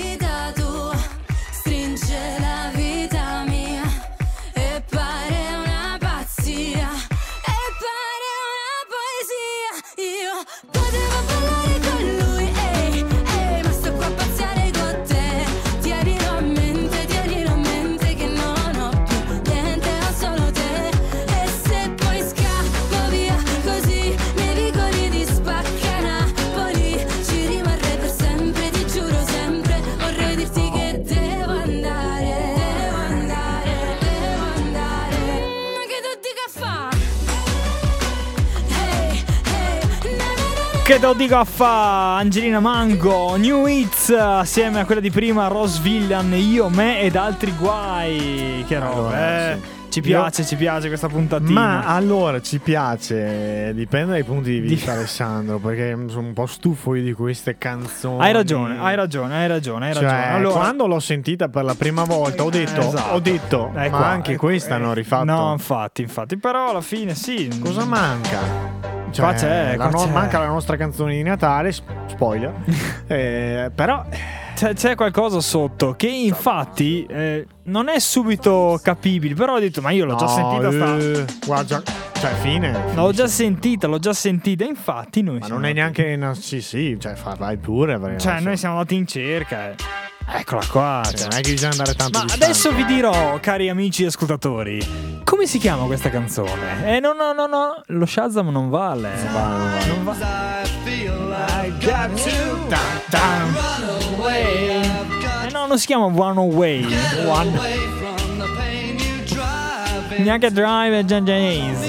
[40.87, 45.47] Che te lo dico a fa Angelina Mango, New Hits assieme a quella di prima
[45.47, 48.63] Rose Villan, io, me ed altri guai.
[48.65, 49.57] Che roba, Allora, eh.
[49.61, 49.75] sì.
[49.89, 51.51] Ci piace, ci piace questa puntatina.
[51.59, 56.95] Ma allora ci piace, dipende dai punti di vista, Alessandro, perché sono un po' stufo
[56.95, 58.21] io di queste canzoni.
[58.23, 60.33] Hai ragione, hai ragione, hai ragione, hai Cioè, ragione.
[60.35, 63.13] Allora, quando l'ho sentita per la prima volta ho detto, Esatto.
[63.13, 65.25] ho detto Eh, ma anche eh, questa eh, hanno rifatto.
[65.25, 67.49] No, infatti, infatti, però alla fine sì.
[67.61, 68.96] Cosa manca?
[69.17, 70.11] Cioè, Qua c'è, qua c'è.
[70.11, 72.53] manca la nostra canzone di Natale, spoiler.
[73.07, 74.03] Eh, però
[74.57, 79.91] C'è, c'è qualcosa sotto che infatti eh, non è subito capibile, però ho detto, ma
[79.91, 80.97] io l'ho già no, sentita sta...
[80.97, 81.83] eh, guarda,
[82.13, 82.75] cioè fine.
[82.95, 86.97] L'ho già sentita, l'ho già sentita, infatti noi Ma non è neanche no, sì, sì,
[86.99, 88.43] cioè vai pure Cioè, so.
[88.45, 89.69] noi siamo andati in cerca.
[89.69, 89.75] eh.
[90.39, 91.01] Eccola qua.
[91.05, 91.27] Cioè, cioè.
[91.29, 92.45] non è che bisogna andare tanto Ma distante.
[92.45, 96.95] adesso vi dirò, cari amici ascoltatori, come si chiama questa canzone?
[96.95, 99.11] Eh no, no, no, no, lo Shazam non vale.
[99.23, 100.15] Non va, non va.
[105.43, 106.85] Eh no, non si chiama One Away.
[107.25, 107.59] One.
[110.17, 111.79] Neanche Drive e Gian James.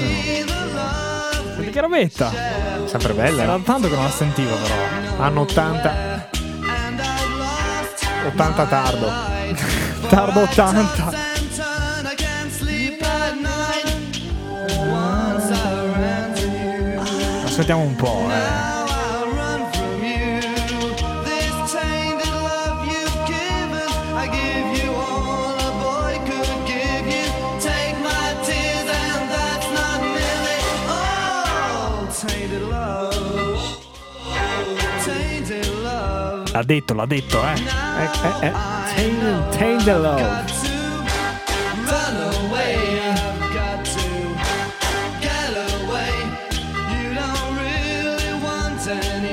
[1.69, 2.31] Senti che robetta.
[2.85, 3.43] Sempre bella.
[3.43, 3.63] Era eh.
[3.63, 5.23] tanto che non la sentivo però.
[5.23, 6.29] Anno 80.
[8.27, 9.11] 80 tardo.
[10.09, 11.27] Tardo 80.
[17.45, 18.48] Aspettiamo un po', eh.
[36.59, 37.53] L'ha detto, l'ha detto, eh.
[37.53, 38.51] Eh, eh, eh.
[38.93, 40.43] Tainted, tainted love.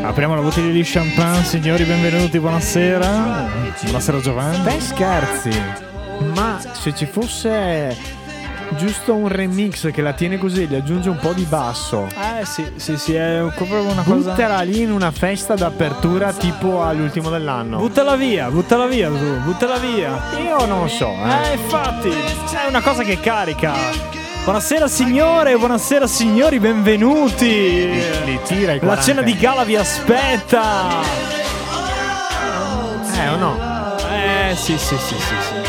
[0.02, 3.48] Apriamo la bottiglia di champagne, signori, benvenuti, buonasera.
[3.82, 4.62] Buonasera Giovanni.
[4.62, 5.62] Te scherzi.
[6.32, 7.96] Ma se ci fosse
[8.70, 12.08] Giusto un remix che la tiene così, gli aggiunge un po' di basso.
[12.08, 14.30] Eh sì, sì, sì, è proprio una cosa.
[14.30, 17.78] Buttala lì in una festa d'apertura tipo all'ultimo dell'anno.
[17.78, 20.20] Buttala via, buttala via tu, buttala via.
[20.42, 21.50] Io non so, eh.
[21.50, 23.72] Eh, infatti, è una cosa che carica.
[24.44, 27.46] Buonasera signore, buonasera signori, benvenuti.
[28.24, 29.02] Li tira i La 40.
[29.02, 31.00] cena di gala vi aspetta.
[33.14, 33.58] Eh o no?
[34.10, 35.65] Eh, sì, sì, sì, sì, sì.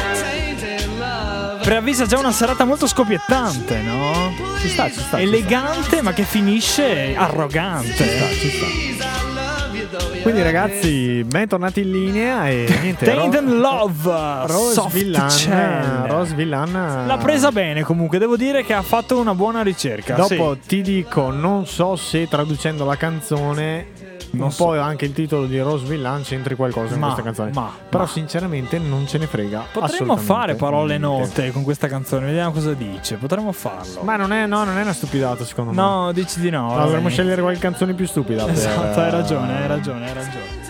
[1.68, 4.32] Preavvisa già una serata molto scoppiettante, no?
[4.61, 5.18] Ci sta, ci sta.
[5.18, 7.91] ci Elegante, ma che finisce arrogante.
[7.91, 10.22] sta, ci sta.
[10.22, 13.03] Quindi ragazzi, bentornati in linea e niente.
[13.03, 16.07] Tainted Love, Rose Villan.
[16.07, 20.15] Rose Villan L'ha presa bene comunque, devo dire che ha fatto una buona ricerca.
[20.15, 20.68] Dopo sì.
[20.68, 23.88] ti dico, non so se traducendo la canzone
[24.32, 24.65] Non so.
[24.65, 27.51] po' anche il titolo di Rose Villan c'entri qualcosa in Ma, questa canzone.
[27.53, 28.09] ma, Però ma.
[28.09, 29.65] sinceramente non ce ne frega.
[29.71, 33.15] Potremmo fare parole note con questa canzone, vediamo cosa dice.
[33.15, 34.01] Potremmo farlo.
[34.03, 35.78] Ma non è, no, non è una stupidata secondo me.
[35.82, 36.75] no, dici di no.
[36.75, 38.43] No, dovremmo scegliere qualche canzone più stupida.
[38.45, 40.65] per- Esatto, hai ragione, hai ragione, hai ragione.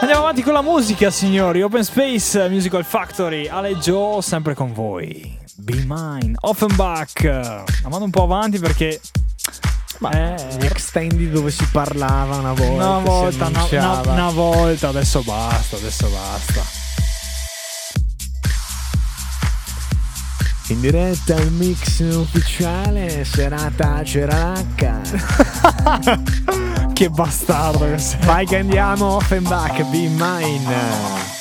[0.00, 1.62] Andiamo avanti con la musica, signori.
[1.62, 3.46] Open Space Musical Factory.
[3.48, 5.38] Ale Joe, sempre con voi.
[5.56, 6.34] Be Mine.
[6.40, 7.24] Offenbach.
[7.82, 9.00] Andando un po' avanti perché.
[9.98, 12.72] Ma Eh, gli extended dove si parlava una volta.
[12.72, 16.84] una volta, una, una- una volta, adesso basta, adesso basta.
[20.68, 25.22] In diretta il mix ufficiale, serata c'era l'H.
[26.92, 28.18] Che bastardo che sei.
[28.24, 31.35] Vai che andiamo, Offenbach, be mine.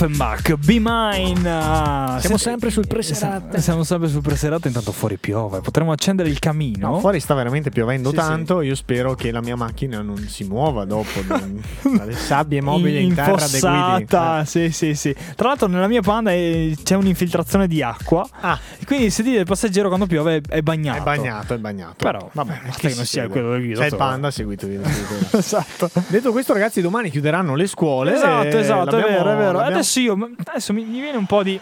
[0.00, 1.40] Offenbach, Be Mine.
[1.50, 3.62] ah, Siamo senti- sempre sul preserate.
[3.62, 5.60] Siamo sempre sul preserate, intanto fuori piove.
[5.62, 6.90] Potremmo accendere il camino.
[6.90, 8.60] No, fuori sta veramente piovendo Sì, tanto.
[8.60, 13.14] Io spero che la mia macchina non si muova dopo dalle sabbie mobili in, in
[13.14, 13.54] terra guidi.
[13.54, 15.16] infossata, sì, sì, sì.
[15.34, 18.28] Tra l'altro, nella mia panda eh, c'è un'infiltrazione di acqua.
[18.40, 18.58] Ah.
[18.84, 20.98] Quindi il sedile del passeggero quando piove è, bagnato.
[20.98, 21.94] È bagnato, è bagnato.
[21.96, 24.66] Però, vabbè, basta che non si sia quello del guido, Sei il panda, seguito.
[24.66, 24.86] seguito.
[25.38, 25.90] esatto.
[26.08, 28.14] Detto questo, ragazzi, domani chiuderanno le scuole.
[28.14, 29.52] Esatto, eh, esatto, è vero, è vero.
[29.52, 31.60] l'abbiamo- Adesso io, adesso mi, mi viene un po' di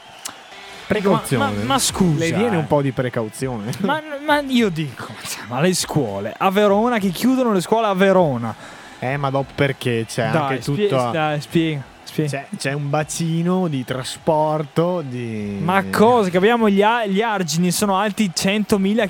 [0.87, 1.45] Precauzione.
[1.45, 2.59] Ma, ma- ma scusa, Le viene eh.
[2.59, 3.70] un po' di precauzione.
[3.81, 5.07] Ma, ma io dico,
[5.49, 8.55] ma le scuole a Verona che chiudono le scuole a Verona.
[8.99, 11.11] Eh, ma dopo perché c'è Dai, anche spie- tutto.
[11.11, 11.93] dai, spiega.
[12.14, 15.59] C'è, c'è un bacino di trasporto di.
[15.61, 16.31] Ma cosa?
[16.31, 19.09] Che abbiamo gli, a- gli argini sono alti 100.000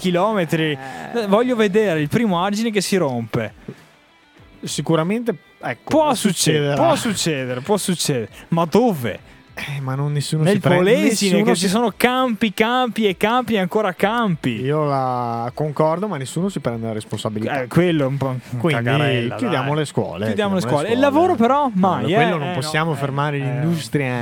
[1.18, 1.26] km.
[1.28, 3.52] Voglio vedere il primo argine che si rompe.
[4.62, 5.36] Sicuramente.
[5.66, 8.28] Ecco, Può succedere, può succedere, può succedere.
[8.48, 9.18] Ma dove?
[9.56, 10.78] Eh, ma non nessuno Nel si prende.
[10.92, 14.60] Polesine, nessuno che si- ci sono campi, campi e campi e ancora campi.
[14.60, 17.62] Io la concordo, ma nessuno si prende la responsabilità.
[17.62, 19.76] Eh, quello è un po' un Quindi cagarella, chiudiamo dai.
[19.76, 20.26] le scuole.
[20.26, 20.88] Chiudiamo le scuole.
[20.88, 23.40] E il lavoro però mai, No, quello eh, non eh, possiamo no, eh, fermare eh.
[23.40, 24.18] l'industria.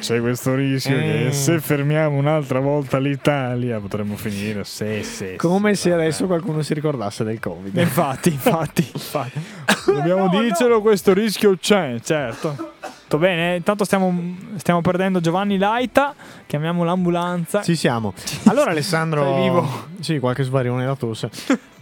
[0.00, 4.64] C'è questo rischio che se fermiamo un'altra volta l'Italia potremmo finire.
[4.64, 5.34] Sì, sì.
[5.36, 7.76] Come se adesso qualcuno si ricordasse del Covid.
[7.76, 9.40] Infatti, infatti, infatti.
[9.86, 12.72] Dobbiamo dircelo, questo rischio c'è, certo.
[13.04, 13.56] Tutto bene?
[13.56, 16.14] Intanto stiamo, stiamo perdendo Giovanni Laita.
[16.46, 17.62] Chiamiamo l'ambulanza.
[17.62, 18.12] Ci siamo.
[18.48, 19.22] Allora, Alessandro.
[19.22, 19.68] Sei vivo?
[20.00, 21.30] Sì, qualche svarione da tosse.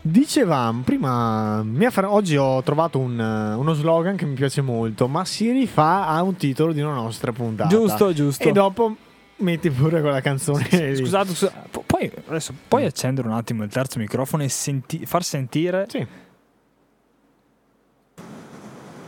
[0.05, 5.07] Dicevamo prima, mi ha fa- oggi ho trovato un, uno slogan che mi piace molto,
[5.07, 7.69] ma si rifà a un titolo di una nostra puntata.
[7.69, 8.43] Giusto, giusto.
[8.49, 8.97] E dopo
[9.37, 10.67] metti pure quella canzone.
[10.71, 10.97] lì.
[10.97, 15.23] Scusate, scusa, pu- puoi, adesso, puoi accendere un attimo il terzo microfono e senti- far
[15.23, 15.87] sentire?
[15.89, 16.05] Sì.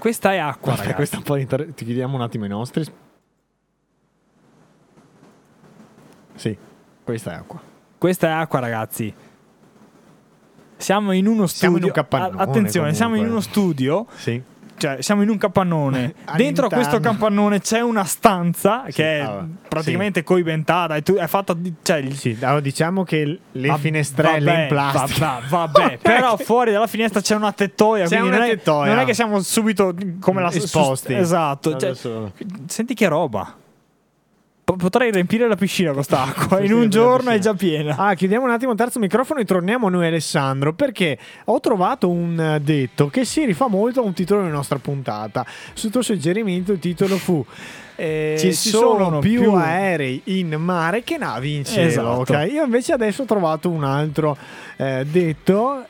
[0.04, 0.94] Questa è acqua, Guarda, ragazzi.
[0.96, 2.84] questa è un po' inter- ti chiediamo un attimo i nostri.
[6.34, 6.54] Sì,
[7.02, 7.58] questa è acqua.
[7.96, 9.14] Questa è acqua, ragazzi.
[10.76, 11.86] Siamo in uno Siamo in studio.
[11.86, 12.94] un capannone, attenzione, comunque.
[12.94, 14.06] siamo in uno studio.
[14.16, 14.42] Sì.
[14.76, 16.14] Cioè, siamo in un capannone.
[16.36, 20.96] Dentro questo capannone c'è una stanza Sì, che è allora, praticamente coibentata.
[20.96, 21.72] È, tu- è fatta di.
[21.82, 25.40] Cioè, Sì, allora diciamo che le va- finestrelle vabbè, in plastica.
[25.48, 25.48] Vabbè,
[25.80, 28.06] vabbè, però fuori dalla finestra c'è una tettoia.
[28.06, 28.90] C'è una non è- tettoia.
[28.92, 31.14] non è che siamo subito come la Esposti.
[31.14, 31.76] Esatto.
[31.76, 31.94] cioè,
[32.66, 33.54] senti che roba.
[34.64, 36.56] Po- Potrei riempire la piscina con quest'acqua.
[36.58, 37.96] Sì, In un giorno è già piena.
[37.96, 42.08] Ah, chiudiamo un attimo il terzo microfono e torniamo a noi Alessandro perché ho trovato
[42.08, 45.44] un eh, detto che si rifà molto a un titolo della nostra puntata.
[45.74, 47.44] Sul tuo suggerimento il titolo fu
[47.96, 52.22] eh, Ci ci sono, sono più, più- aerei in mare che navi in cielo.
[52.22, 52.32] Esatto.
[52.32, 52.48] ok?
[52.50, 54.36] Io invece adesso ho trovato un altro
[54.76, 55.86] eh, detto.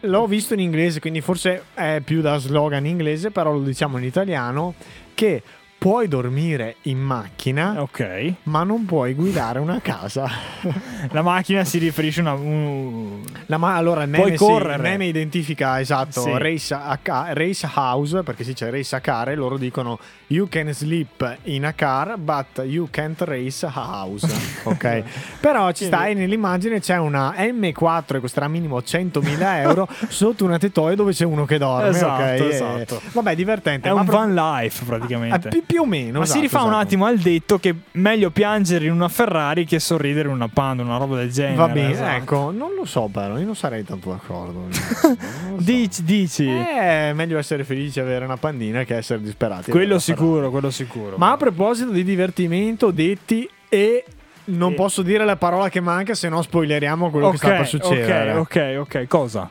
[0.00, 4.04] L'ho visto in inglese, quindi forse è più da slogan inglese, però lo diciamo in
[4.04, 4.74] italiano,
[5.14, 5.42] che
[5.86, 8.32] puoi dormire in macchina, Ok.
[8.44, 10.28] ma non puoi guidare una casa.
[11.12, 12.32] La macchina si riferisce a una.
[12.32, 16.30] un- La ma- allora il meme, sì, il meme identifica esatto Sì.
[16.38, 20.48] race, a ca- race house perché si dice race a car e loro dicono you
[20.48, 24.26] can sleep in a car but you can't race a house
[24.64, 25.02] ok
[25.38, 30.58] però ci sta e nell'immagine c'è una M4 e costerà minimo 100.000 euro sotto una
[30.58, 32.28] tettoia dove c'è uno che dorme Esatto, ok?
[32.40, 33.00] E- esatto.
[33.12, 35.46] vabbè divertente È un pro- van life praticamente.
[35.46, 36.82] Ah, pi- più o meno Ma esatto, si rifà un esatto.
[36.84, 40.96] attimo al detto che meglio piangere in una Ferrari che sorridere in una Panda, una
[40.96, 41.56] roba del genere.
[41.56, 42.16] va bene esatto.
[42.16, 45.16] ecco non lo so però io non sarei tanto d'accordo so.
[45.58, 46.46] Dici, dici.
[46.48, 49.70] È meglio essere felici e avere una pandina che essere disperati.
[49.70, 51.16] quello sicuro, quello sicuro.
[51.16, 54.04] Ma a proposito di divertimento, detti e
[54.46, 57.66] non E- posso dire la parola che manca, se no spoileriamo quello che sta per
[57.66, 58.32] succedere.
[58.34, 59.06] Ok, ok, ok.
[59.08, 59.50] Cosa?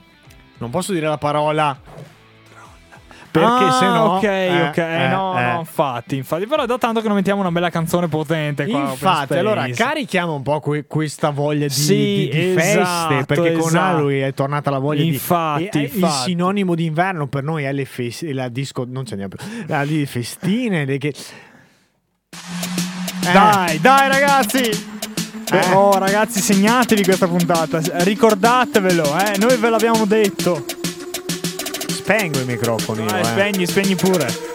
[0.58, 1.78] Non posso dire la parola
[3.40, 4.78] perché ah, se no Ok, eh, ok.
[4.78, 5.44] eh, no, eh.
[5.54, 6.48] no, infatti, infatti.
[6.48, 8.80] Però è da tanto che non mettiamo una bella canzone potente qua.
[8.92, 13.52] Infatti, allora carichiamo un po' que- questa voglia di, Sì, di- di esatto, feste perché
[13.54, 13.86] con esatto.
[13.98, 15.78] Halloween è tornata la voglia Infatti, di.
[15.80, 19.16] e- e Il sinonimo di inverno per noi è le feste, la disco, non ce
[19.16, 20.86] n'è più, la di festine.
[20.86, 21.14] le che...
[23.28, 24.60] Eh, Dai, dai, ragazzi!
[25.52, 25.74] Eh.
[25.74, 27.80] Oh, ragazzi, segnatevi questa puntata.
[28.04, 29.38] Ricordatevelo, eh.
[29.40, 30.64] Noi ve l'abbiamo detto.
[32.06, 33.02] Spengo i microfoni.
[33.02, 33.26] io, Vai, eh.
[33.26, 34.55] spegni, spegni pure.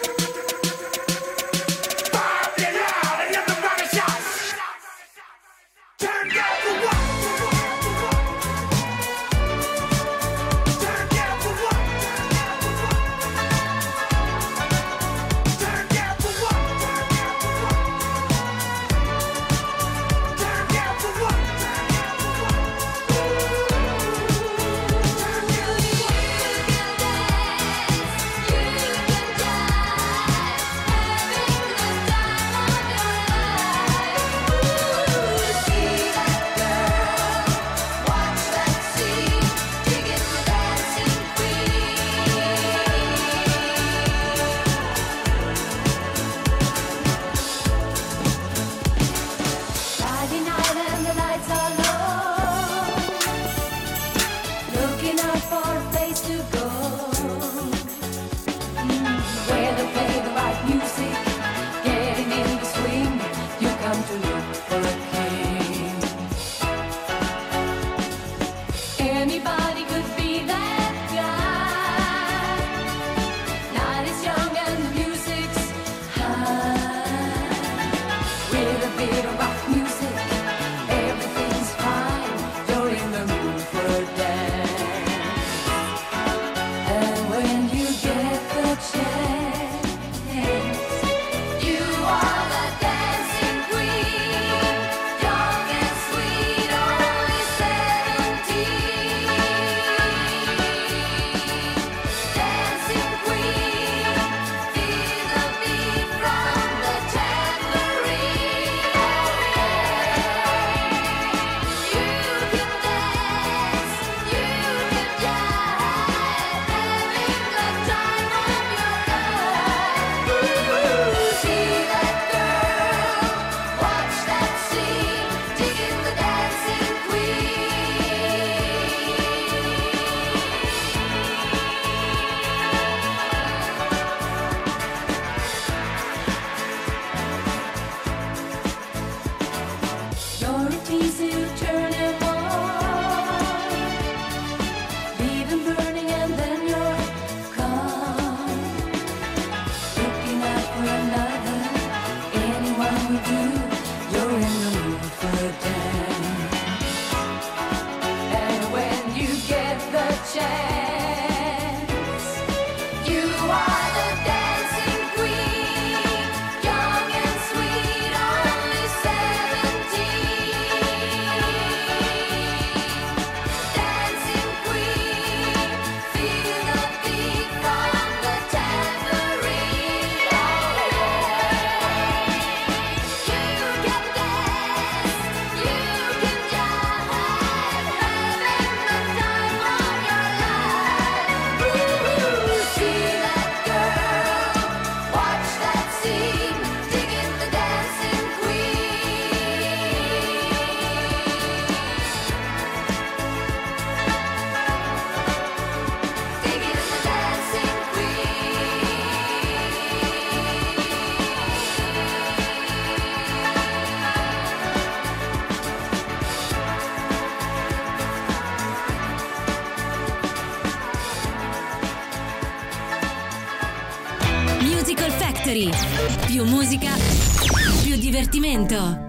[228.50, 228.99] momento.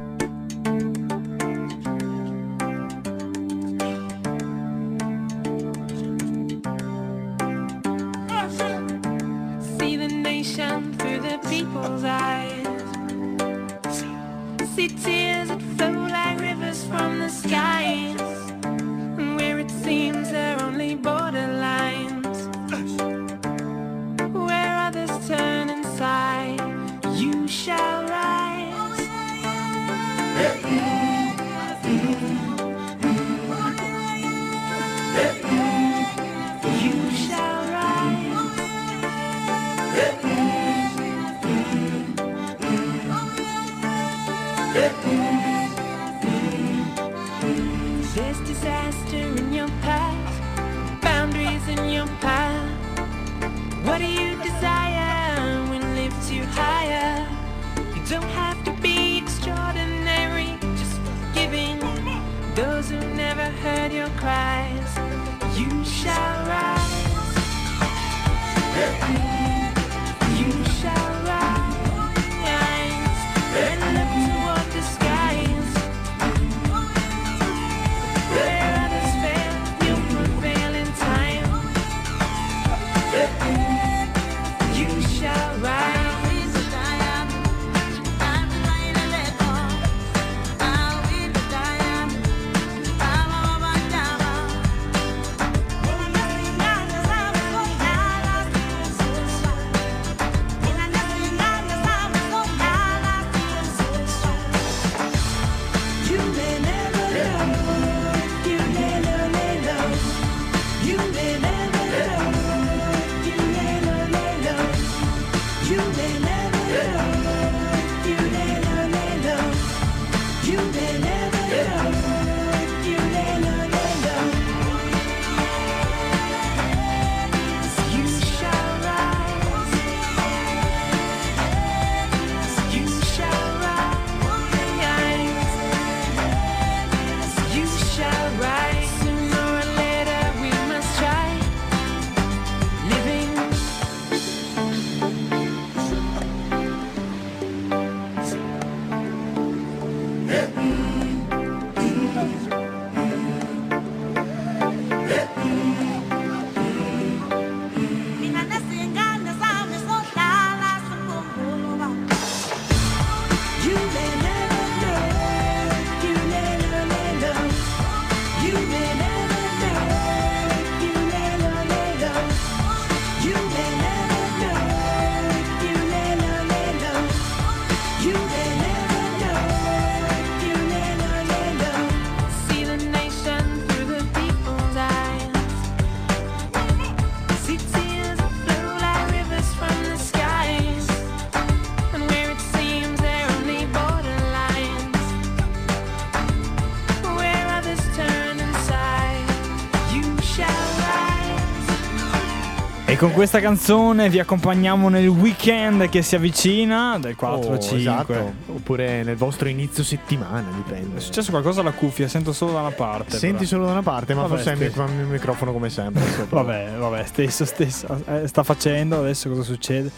[203.01, 207.77] Con questa canzone vi accompagniamo nel weekend che si avvicina del 4 Oh, al 5.
[207.79, 208.33] esatto.
[208.53, 210.97] Oppure nel vostro inizio settimana, dipende.
[210.97, 213.17] È successo qualcosa alla cuffia, sento solo da una parte.
[213.17, 213.47] Senti però.
[213.47, 214.81] solo da una parte, ma Vabbè, forse il stesso.
[214.83, 216.03] micro- il microfono come sempre.
[216.29, 218.03] Vabbè, vabbè, stesso, stesso.
[218.05, 219.89] Eh, sta facendo adesso cosa succede?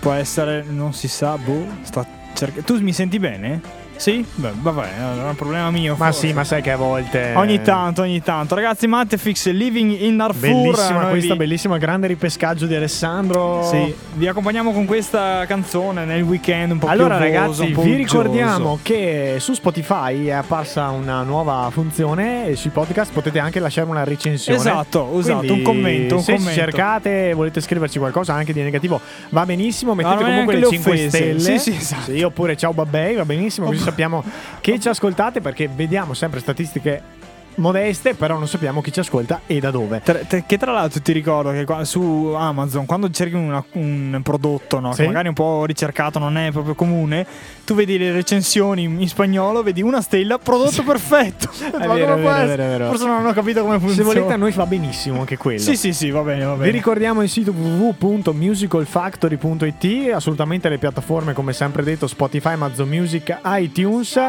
[0.00, 1.66] Può essere, non si sa, boh.
[1.82, 2.04] Sta
[2.34, 3.60] cerca- Tu mi senti bene?
[3.98, 4.24] Sì?
[4.36, 5.94] Beh, vabbè, è un problema mio.
[5.98, 6.28] Ma forse.
[6.28, 7.32] sì, ma sai che a volte.
[7.34, 8.54] Ogni tanto, ogni tanto.
[8.54, 10.40] Ragazzi, Matefix Living in Darfur.
[10.40, 13.64] Bellissima noi questa, vi- bellissima grande ripescaggio di Alessandro.
[13.64, 17.82] Sì, vi accompagniamo con questa canzone nel weekend un po' Allora piovoso, ragazzi, un po'
[17.82, 23.58] vi ricordiamo che su Spotify è apparsa una nuova funzione e sui podcast potete anche
[23.58, 24.58] lasciare una recensione.
[24.58, 26.54] Esatto, esatto, Quindi, un commento, un se commento.
[26.60, 30.82] cercate, volete scriverci qualcosa anche di negativo, va benissimo, mettete bene comunque le anche le
[30.82, 31.08] 5 offese.
[31.16, 31.40] stelle.
[31.40, 32.12] Sì, sì, esatto.
[32.12, 34.22] Sì, oppure ciao babbei, va benissimo, così sappiamo
[34.60, 37.17] che ci ascoltate perché vediamo sempre statistiche
[37.58, 40.00] modeste, però non sappiamo chi ci ascolta e da dove.
[40.02, 44.20] Tra- te- che tra l'altro ti ricordo che qua- su Amazon quando cerchi una- un
[44.22, 45.02] prodotto no, Sì.
[45.02, 47.26] che magari è un po' ricercato, non è proprio comune,
[47.64, 51.48] tu vedi le recensioni in spagnolo, vedi una stella, prodotto perfetto.
[51.78, 52.86] Ma vero, come è vero, vero, è vero.
[52.88, 54.08] Forse non hanno capito come Se funziona.
[54.12, 55.58] volete a noi va benissimo anche quello.
[55.60, 56.70] Sì, sì, sì, va bene, va Vi bene.
[56.72, 64.20] ricordiamo il sito www.musicalfactory.it, assolutamente le piattaforme come sempre detto Spotify, Amazon Music, iTunes,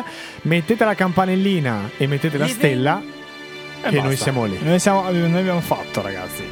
[0.43, 3.01] mettete la campanellina e mettete la stella
[3.81, 4.23] E che noi basta.
[4.23, 4.57] siamo lì.
[4.61, 6.43] Noi, siamo- noi abbiamo fatto, ragazzi.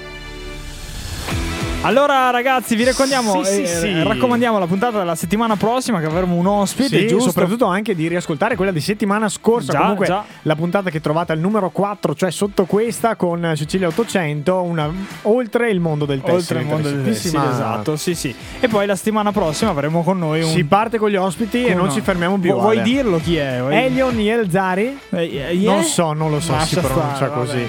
[1.81, 4.03] Allora, ragazzi, vi raccontiamo, Sì, sì, eh, sì.
[4.03, 7.29] raccomandiamo la puntata della settimana prossima che avremo un ospite, Sì, giusto?
[7.29, 9.71] soprattutto anche di riascoltare quella di settimana scorsa.
[9.73, 10.25] Già, Comunque, già.
[10.41, 14.91] la puntata che trovate al numero 4, cioè sotto questa con Sicilia 800, una,
[15.23, 16.37] oltre il mondo del tessile.
[16.37, 17.51] Oltre il mondo del Interessantissima.
[17.53, 18.35] esatto, sì, sì.
[18.59, 21.73] E poi la settimana prossima avremo con noi un Si parte con gli ospiti e
[21.73, 22.51] non uno- ci fermiamo più.
[22.53, 23.59] Vu- Vuoi dirlo chi è?
[23.61, 24.97] Vuoi- Elion Yelzari?
[25.11, 25.53] Eh, eh?
[25.63, 27.65] Non so, non lo so, Lascia si pronuncia stare, vabbè.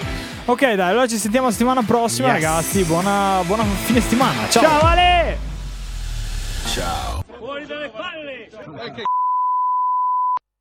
[0.48, 2.42] Ok, dai, allora ci sentiamo la settimana prossima, Yes.
[2.42, 2.82] ragazzi.
[2.84, 4.48] Buona, buona fine settimana.
[4.48, 4.62] Ciao.
[4.62, 5.38] Ciao Ale!
[7.38, 8.48] Fuori dalle palle!